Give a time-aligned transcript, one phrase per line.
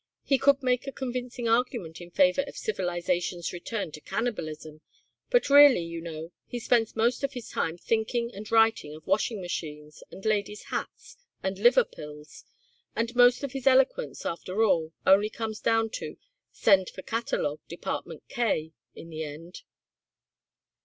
[0.23, 4.81] He could make a convincing argument in favour of civilisation's return to cannibalism,
[5.29, 9.39] but really, you know, he spends most of his time thinking and writing of washing
[9.39, 12.45] machines and ladies' hats and liver pills,
[12.95, 16.17] and most of his eloquence after all only comes down to
[16.51, 19.61] 'Send for catalogue, Department K' in the end."